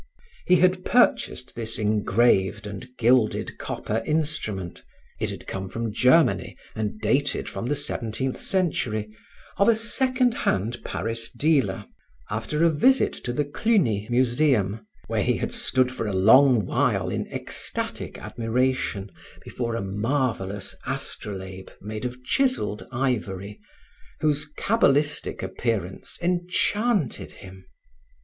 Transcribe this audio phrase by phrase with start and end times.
[0.47, 4.81] He had purchased this engraved and gilded copper instrument
[5.19, 9.11] (it had come from Germany and dated from the seventeenth century)
[9.57, 11.85] of a second hand Paris dealer,
[12.31, 17.09] after a visit to the Cluny Museum, where he had stood for a long while
[17.11, 19.11] in ecstatic admiration
[19.43, 23.55] before a marvelous astrolabe made of chiseled ivory,
[24.21, 27.67] whose cabalistic appearance enchanted him.